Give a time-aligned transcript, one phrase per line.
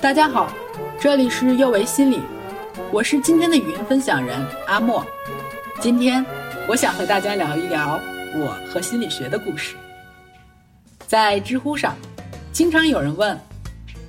[0.00, 0.52] 大家好，
[1.00, 2.20] 这里是又为心理，
[2.92, 5.04] 我是今天的语音分享人阿莫。
[5.80, 6.24] 今天
[6.68, 8.00] 我想和大家聊一聊
[8.36, 9.74] 我和心理学的故事。
[11.08, 11.96] 在知乎上，
[12.52, 13.36] 经常有人问：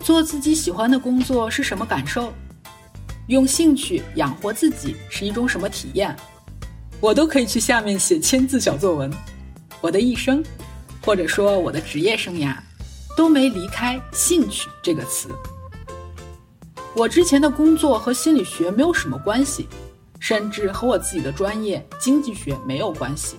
[0.02, 2.32] 做自己喜欢的工作是什么感受？
[3.26, 6.16] 用兴趣养活自己是一种什么体验？
[7.02, 9.12] 我都可以去下面写千字小作文。
[9.82, 10.44] 我的一生，
[11.04, 12.54] 或者说我的职业生涯，
[13.18, 15.30] 都没离开“兴趣”这个词。
[16.95, 19.67] 我之前的工作和心理学没有什么关系，
[20.20, 23.38] 甚至和我自己的专业经济学没有关系。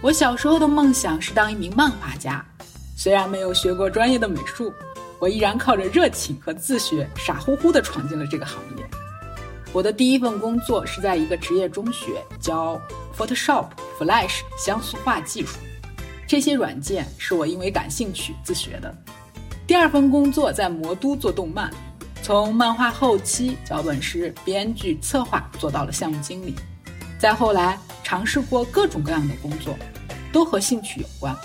[0.00, 2.44] 我小时候的梦想是当一名漫画家，
[2.96, 4.72] 虽然没有学过专业的美术，
[5.20, 8.84] 我依然靠着热情和自学，傻乎乎地闯进了这个行业。
[9.72, 12.80] 我的第一份工作是在一个职业中学教
[13.16, 13.66] Photoshop、
[13.98, 15.58] Flash 像素画技术，
[16.26, 18.92] 这些软件是我因为感兴趣自学的。
[19.66, 21.70] 第二份工作在魔都做动漫。
[22.22, 26.54] 从漫画后期、脚本师、编剧、策划做到了项目经理，
[27.18, 29.76] 再后来尝试过各种各样的工作，
[30.32, 31.36] 都和兴趣有关。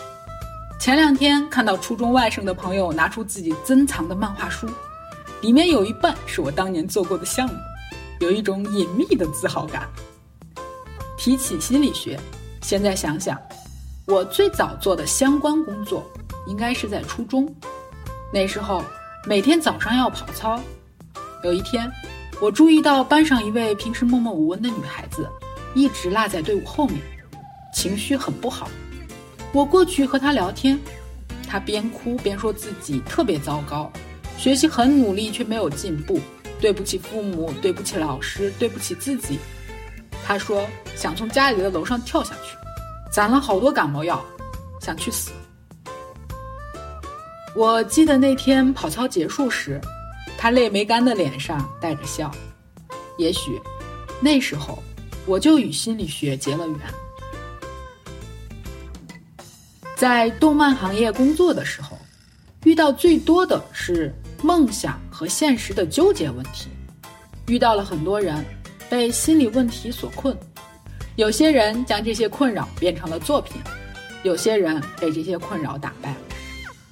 [0.79, 4.69] 前两天看到初中外甥的朋友拿出自己珍藏的漫画书，
[5.41, 7.55] 里面有一半是我当年做过的项目，
[8.19, 9.89] 有一种隐秘的自豪感。
[11.17, 12.19] 提起心理学，
[12.61, 13.35] 现在想想，
[14.05, 16.07] 我最早做的相关工作
[16.45, 17.51] 应该是在初中，
[18.31, 18.83] 那时候。
[19.27, 20.57] 每天早上要跑操，
[21.43, 21.91] 有一天，
[22.39, 25.27] 我注意到班上一位平时默默无闻的女孩子，
[25.73, 26.97] 一直落在队伍后面，
[27.73, 28.69] 情绪很不好。
[29.51, 30.79] 我过去和她聊天，
[31.45, 33.91] 她边哭边说自己特别糟糕，
[34.37, 36.21] 学习很努力却没有进步，
[36.61, 39.37] 对不起父母，对不起老师，对不起自己。
[40.25, 42.55] 她说想从家里的楼上跳下去，
[43.11, 44.23] 攒了好多感冒药，
[44.79, 45.31] 想去死。
[47.57, 49.81] 我记得那天跑操结束时，
[50.37, 52.31] 他泪没干的脸上带着笑。
[53.17, 53.59] 也许，
[54.21, 54.77] 那时候
[55.25, 56.77] 我就与心理学结了缘。
[59.95, 61.97] 在动漫行业工作的时候，
[62.63, 64.13] 遇到最多的是
[64.43, 66.69] 梦想和现实的纠结问题。
[67.47, 68.45] 遇到了很多人
[68.87, 70.37] 被心理问题所困，
[71.15, 73.59] 有些人将这些困扰变成了作品，
[74.21, 76.13] 有些人被这些困扰打败。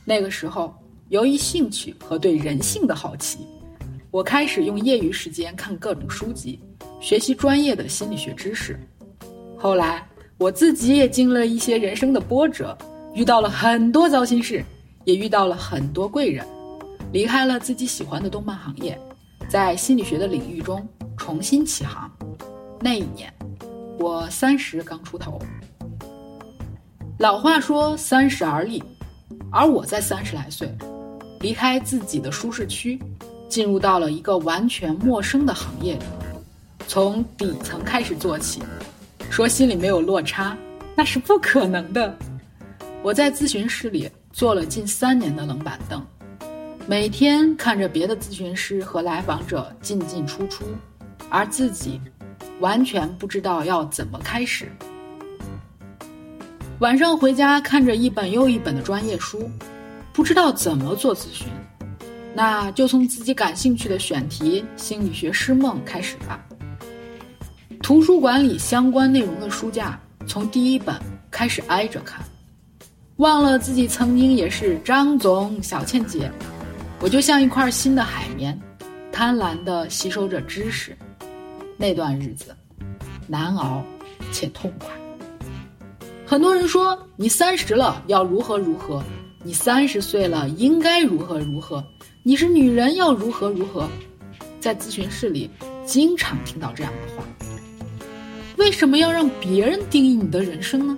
[0.07, 0.71] 那个时候，
[1.09, 3.39] 由于兴趣和对人性的好奇，
[4.11, 6.59] 我开始用业余时间看各种书籍，
[7.01, 8.79] 学习专业的心理学知识。
[9.57, 10.07] 后来，
[10.37, 12.77] 我自己也经历了一些人生的波折，
[13.15, 14.63] 遇到了很多糟心事，
[15.05, 16.45] 也遇到了很多贵人，
[17.11, 18.99] 离开了自己喜欢的动漫行业，
[19.49, 20.87] 在心理学的领域中
[21.17, 22.11] 重新起航。
[22.79, 23.33] 那一年，
[23.97, 25.41] 我三十刚出头。
[27.17, 28.83] 老话说：“三十而立。”
[29.55, 30.69] 而我在三十来岁，
[31.39, 32.99] 离开自己的舒适区，
[33.47, 36.03] 进入到了一个完全陌生的行业里，
[36.89, 38.61] 从底层开始做起，
[39.29, 40.57] 说心里没有落差，
[40.93, 42.13] 那是不可能的。
[43.01, 46.05] 我在咨询室里坐了近三年的冷板凳，
[46.85, 50.65] 每天看着别的咨询师和来访者进进出出，
[51.29, 52.01] 而自己
[52.59, 54.69] 完全不知道要怎么开始。
[56.79, 59.49] 晚上回家看着一本又一本的专业书，
[60.11, 61.47] 不知道怎么做咨询，
[62.33, 66.45] 那就从自己感兴趣的选题《心理学诗梦》开始吧。
[67.81, 69.97] 图书馆里相关内容的书架，
[70.27, 70.99] 从第一本
[71.31, 72.21] 开始挨着看，
[73.17, 76.29] 忘了自己曾经也是张总、小倩姐，
[76.99, 78.59] 我就像一块新的海绵，
[79.13, 80.95] 贪婪地吸收着知识。
[81.77, 82.53] 那段日子，
[83.27, 83.81] 难熬
[84.33, 84.89] 且痛快。
[86.27, 89.03] 很多人说你三十了要如何如何，
[89.43, 91.85] 你三十岁了应该如何如何，
[92.23, 93.87] 你是女人要如何如何，
[94.59, 95.47] 在咨询室里
[95.85, 97.23] 经常听到这样的话。
[98.57, 100.97] 为什么要让别人定义你的人生呢？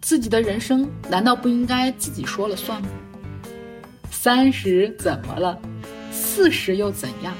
[0.00, 2.88] 自己的人生难道不应该自己说了算吗？
[4.10, 5.60] 三十怎么了？
[6.10, 7.34] 四十又怎样？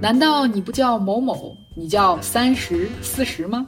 [0.00, 3.66] 难道你不叫某某，你叫三十四十吗？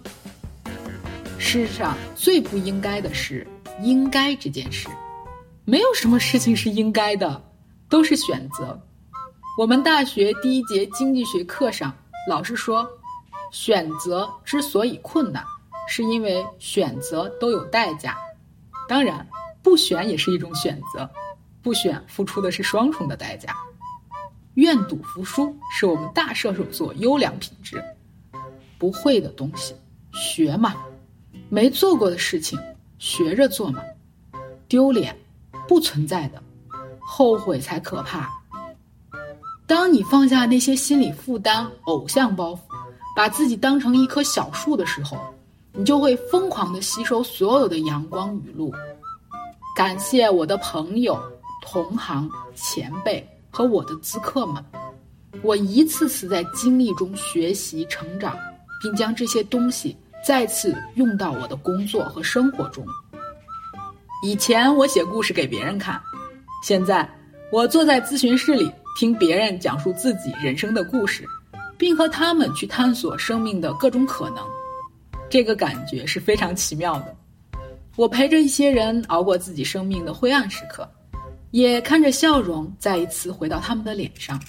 [1.52, 3.44] 世上最不应该的是
[3.82, 4.88] 应该这件事，
[5.64, 7.43] 没有什么事情是应该的，
[7.88, 8.81] 都是选择。
[9.58, 11.93] 我们大学第一节经济学课上，
[12.29, 12.88] 老师说，
[13.50, 15.44] 选择之所以困难，
[15.88, 18.17] 是因为选择都有代价。
[18.88, 19.26] 当然，
[19.61, 21.11] 不选也是一种选择，
[21.62, 23.56] 不选付出的是双重的代价。
[24.55, 27.82] 愿赌服输是我们大射手座优良品质。
[28.79, 29.75] 不会的东西，
[30.12, 30.76] 学嘛。
[31.50, 32.56] 没做过的事情，
[33.00, 33.82] 学着做嘛。
[34.69, 35.17] 丢脸，
[35.67, 36.41] 不存在的，
[37.00, 38.31] 后悔才可怕。
[39.67, 42.61] 当你放下那些心理负担、偶像包袱，
[43.17, 45.19] 把自己当成一棵小树的时候，
[45.73, 48.73] 你就会疯狂地吸收所有的阳光雨露。
[49.75, 51.20] 感谢我的朋友、
[51.62, 54.64] 同行、前辈和我的咨客们，
[55.43, 58.37] 我一次次在经历中学习成长，
[58.81, 62.84] 并将这些东西再次用到我的工作和生活中。
[64.22, 66.00] 以前我写故事给别人看，
[66.62, 67.08] 现在
[67.50, 71.25] 我坐在咨询室里听别人讲述自己人生的故事，
[71.78, 74.46] 并和他们去探索生命的各种可能。
[75.31, 77.16] 这个感觉是非常奇妙的。
[77.96, 80.88] 我陪着一些人熬过自己生命的灰暗时刻，
[81.50, 84.40] 也看着笑容再一次回到他们的脸上。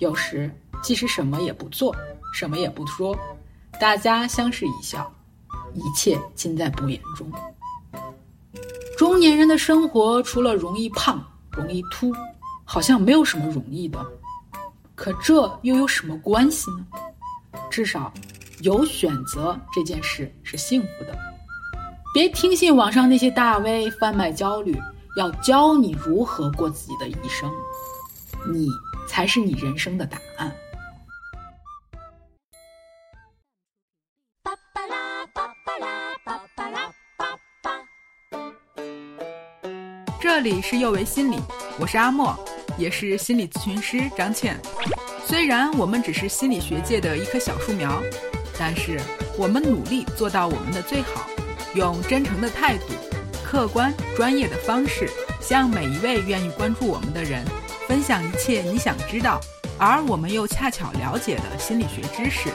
[0.00, 0.50] 有时，
[0.82, 1.94] 即使什么也不做，
[2.34, 3.16] 什么也不说，
[3.80, 5.10] 大家相视一笑，
[5.72, 7.32] 一切尽在不言中。
[8.98, 12.12] 中年人的生活，除了容易胖、容易秃，
[12.62, 13.98] 好像没有什么容易的。
[14.94, 16.86] 可这又有什么关系呢？
[17.70, 18.12] 至少，
[18.60, 21.18] 有选择这件事是幸福的。
[22.12, 24.78] 别听信网上那些大 V 贩卖焦虑，
[25.16, 27.50] 要教你如何过自己的一生，
[28.52, 28.68] 你
[29.08, 30.54] 才是你人生的答案。
[40.20, 41.38] 这里是幼为心理，
[41.78, 42.38] 我是阿莫，
[42.76, 44.54] 也是心理咨询师张倩。
[45.24, 48.02] 虽然我们只是心理学界的一棵小树苗，
[48.58, 49.00] 但是
[49.38, 51.26] 我们努力做到我们的最好。
[51.74, 52.92] 用真诚的态度、
[53.42, 55.08] 客观专业的方式，
[55.40, 57.42] 向每一位愿意关注我们的人
[57.88, 59.40] 分享一切你想知道，
[59.78, 62.50] 而我们又恰巧了解的心理学知识。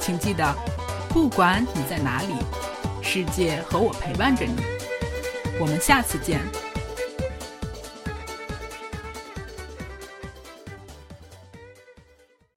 [0.00, 0.56] 请记得，
[1.10, 2.34] 不管你在哪里，
[3.02, 4.54] 世界和我陪伴着你。
[5.60, 6.40] 我们下次见。